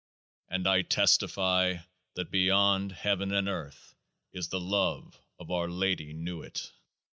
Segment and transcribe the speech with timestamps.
[0.49, 1.77] And I testify
[2.15, 3.93] that beyond heaven and earth
[4.33, 6.71] is the love of OUR LADY NUIT.